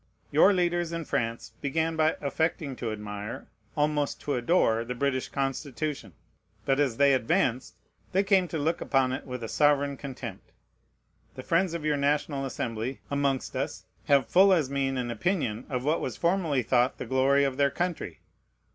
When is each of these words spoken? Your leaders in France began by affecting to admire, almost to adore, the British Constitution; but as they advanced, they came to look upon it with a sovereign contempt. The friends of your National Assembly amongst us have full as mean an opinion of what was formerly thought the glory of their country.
Your 0.31 0.51
leaders 0.51 0.91
in 0.91 1.05
France 1.05 1.53
began 1.61 1.95
by 1.95 2.15
affecting 2.21 2.75
to 2.77 2.91
admire, 2.91 3.45
almost 3.77 4.19
to 4.21 4.33
adore, 4.33 4.83
the 4.83 4.95
British 4.95 5.29
Constitution; 5.29 6.13
but 6.65 6.79
as 6.79 6.97
they 6.97 7.13
advanced, 7.13 7.75
they 8.11 8.23
came 8.23 8.47
to 8.47 8.57
look 8.57 8.81
upon 8.81 9.11
it 9.13 9.25
with 9.27 9.43
a 9.43 9.47
sovereign 9.47 9.97
contempt. 9.97 10.53
The 11.35 11.43
friends 11.43 11.75
of 11.75 11.85
your 11.85 11.97
National 11.97 12.45
Assembly 12.45 12.99
amongst 13.11 13.55
us 13.55 13.85
have 14.05 14.25
full 14.27 14.51
as 14.53 14.71
mean 14.71 14.97
an 14.97 15.11
opinion 15.11 15.67
of 15.69 15.85
what 15.85 16.01
was 16.01 16.17
formerly 16.17 16.63
thought 16.63 16.97
the 16.97 17.05
glory 17.05 17.43
of 17.43 17.57
their 17.57 17.69
country. 17.69 18.21